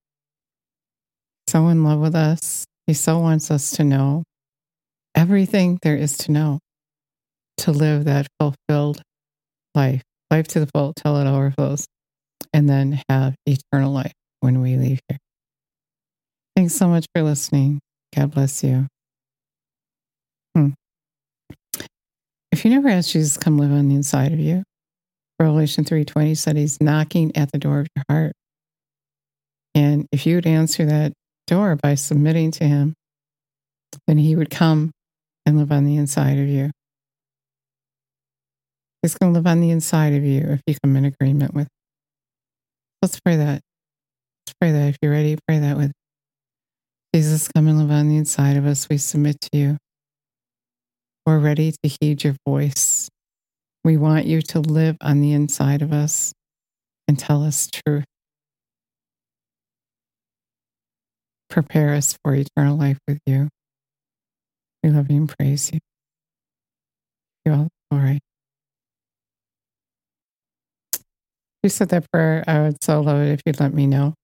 So 1.49 1.69
in 1.69 1.85
love 1.85 2.01
with 2.01 2.15
us. 2.15 2.65
He 2.87 2.95
so 2.95 3.19
wants 3.19 3.51
us 3.51 3.71
to 3.73 3.85
know 3.85 4.25
everything 5.15 5.79
there 5.83 5.97
is 5.97 6.17
to 6.19 6.33
know 6.33 6.59
to 7.61 7.73
live 7.73 8.05
that 8.05 8.27
fulfilled 8.39 9.03
life, 9.75 10.03
life 10.31 10.49
to 10.49 10.61
the 10.61 10.67
full 10.67 10.93
till 10.95 11.17
it 11.17 11.27
overflows, 11.27 11.87
and 12.53 12.69
then 12.69 13.01
have 13.09 13.35
eternal 13.47 13.93
life 13.93 14.13
when 14.41 14.61
we 14.61 14.77
leave 14.77 15.01
here. 15.09 15.19
Thanks 16.57 16.75
so 16.75 16.89
much 16.89 17.07
for 17.15 17.23
listening. 17.23 17.81
God 18.15 18.33
bless 18.33 18.65
you. 18.65 18.87
Hmm. 20.55 20.71
If 22.51 22.65
you 22.65 22.71
never 22.71 22.89
asked 22.89 23.13
Jesus 23.13 23.35
to 23.35 23.41
come 23.41 23.59
live 23.59 23.71
on 23.71 23.89
the 23.89 23.95
inside 23.95 24.33
of 24.33 24.41
you, 24.41 24.65
Revelation 25.39 25.85
3:20 25.85 26.35
said 26.35 26.57
he's 26.57 26.81
knocking 26.81 27.35
at 27.37 27.53
the 27.53 27.59
door 27.59 27.81
of 27.81 27.89
your 27.95 28.05
heart. 28.11 28.33
And 29.75 30.07
if 30.13 30.27
you 30.27 30.35
would 30.35 30.47
answer 30.47 30.85
that 30.87 31.13
door 31.47 31.77
by 31.77 31.95
submitting 31.95 32.51
to 32.53 32.65
him, 32.65 32.95
then 34.07 34.19
he 34.19 34.35
would 34.35 34.51
come 34.51 34.91
and 35.47 35.57
live 35.59 35.73
on 35.73 35.85
the 35.85 35.97
inside 35.97 36.39
of 36.39 36.49
you. 36.49 36.71
He's 39.03 39.15
going 39.15 39.33
to 39.33 39.39
live 39.39 39.47
on 39.47 39.61
the 39.61 39.71
inside 39.71 40.15
of 40.15 40.25
you 40.25 40.41
if 40.41 40.61
you 40.67 40.75
come 40.83 40.97
in 40.97 41.05
agreement 41.05 41.55
with. 41.55 41.69
Let's 43.03 43.19
pray 43.21 43.37
that. 43.37 43.63
Let's 44.47 44.55
pray 44.61 44.73
that. 44.73 44.89
If 44.89 44.99
you're 45.01 45.13
ready, 45.13 45.39
pray 45.49 45.59
that 45.59 45.77
with 45.77 45.93
Jesus, 47.15 47.49
come 47.49 47.67
and 47.67 47.79
live 47.79 47.91
on 47.91 48.09
the 48.09 48.17
inside 48.17 48.57
of 48.57 48.67
us. 48.67 48.89
We 48.89 48.99
submit 48.99 49.41
to 49.41 49.49
you. 49.53 49.79
We're 51.27 51.39
ready 51.39 51.73
to 51.73 51.89
heed 51.89 52.25
your 52.25 52.37
voice. 52.47 53.09
We 53.85 53.97
want 53.97 54.27
you 54.27 54.43
to 54.43 54.61
live 54.61 54.97
on 55.01 55.21
the 55.21 55.33
inside 55.33 55.83
of 55.83 55.93
us 55.93 56.33
and 57.09 57.19
tell 57.19 57.43
us 57.43 57.69
truth. 57.69 58.05
Prepare 61.49 61.95
us 61.95 62.17
for 62.23 62.35
eternal 62.35 62.77
life 62.77 62.99
with 63.09 63.19
you. 63.27 63.49
We 64.85 64.91
love 64.91 65.11
you 65.11 65.17
and 65.17 65.35
praise. 65.39 65.73
You 67.45 67.53
all 67.53 67.69
glory. 67.91 68.21
If 70.95 71.01
you 71.63 71.69
said 71.69 71.91
that 71.91 72.11
prayer, 72.11 72.45
I 72.47 72.61
would 72.61 72.83
so 72.83 73.01
love 73.01 73.21
it 73.21 73.33
if 73.33 73.41
you'd 73.45 73.61
let 73.61 73.75
me 73.75 73.87
know. 73.87 74.15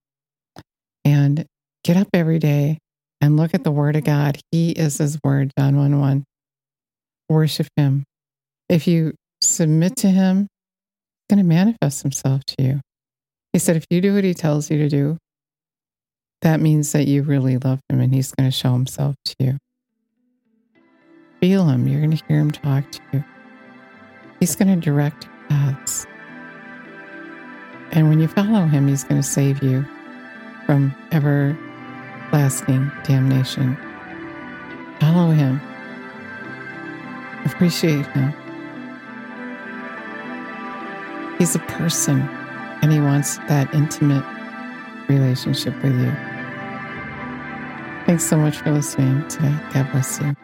And 1.05 1.45
get 1.83 1.97
up 1.97 2.07
every 2.13 2.39
day 2.39 2.79
and 3.21 3.37
look 3.37 3.53
at 3.53 3.63
the 3.63 3.71
Word 3.71 3.95
of 3.95 4.03
God. 4.03 4.39
He 4.51 4.71
is 4.71 4.97
His 4.97 5.19
Word, 5.23 5.51
John 5.57 5.77
1 5.77 5.99
1. 5.99 6.23
Worship 7.29 7.67
Him. 7.75 8.03
If 8.69 8.87
you 8.87 9.13
submit 9.41 9.95
to 9.97 10.07
Him, 10.07 10.47
He's 11.29 11.35
going 11.35 11.45
to 11.45 11.47
manifest 11.47 12.01
Himself 12.03 12.43
to 12.45 12.55
you. 12.63 12.81
He 13.53 13.59
said, 13.59 13.75
if 13.75 13.85
you 13.89 14.01
do 14.01 14.15
what 14.15 14.23
He 14.23 14.33
tells 14.33 14.69
you 14.69 14.77
to 14.79 14.89
do, 14.89 15.17
that 16.41 16.59
means 16.59 16.91
that 16.91 17.07
you 17.07 17.23
really 17.23 17.57
love 17.57 17.79
Him 17.89 18.01
and 18.01 18.13
He's 18.13 18.31
going 18.31 18.49
to 18.49 18.55
show 18.55 18.73
Himself 18.73 19.15
to 19.25 19.35
you. 19.39 19.57
Feel 21.39 21.67
Him. 21.67 21.87
You're 21.87 22.01
going 22.01 22.17
to 22.17 22.23
hear 22.27 22.39
Him 22.39 22.51
talk 22.51 22.91
to 22.91 22.99
you. 23.13 23.23
He's 24.39 24.55
going 24.55 24.67
to 24.67 24.75
direct 24.75 25.27
paths. 25.49 26.05
And 27.91 28.09
when 28.09 28.19
you 28.19 28.27
follow 28.27 28.65
Him, 28.65 28.87
He's 28.87 29.03
going 29.03 29.21
to 29.21 29.27
save 29.27 29.63
you 29.63 29.85
from 30.65 30.93
everlasting 31.11 32.91
damnation. 33.03 33.77
Follow 34.99 35.31
Him. 35.31 35.61
Appreciate 37.45 38.05
Him. 38.07 38.33
He's 41.37 41.55
a 41.55 41.59
person 41.59 42.21
and 42.81 42.91
He 42.91 42.99
wants 42.99 43.37
that 43.47 43.73
intimate 43.73 44.25
relationship 45.07 45.73
with 45.83 45.97
you. 45.99 46.11
Thanks 48.05 48.23
so 48.23 48.37
much 48.37 48.57
for 48.57 48.71
listening 48.71 49.27
today. 49.27 49.53
God 49.73 49.91
bless 49.91 50.19
you. 50.19 50.35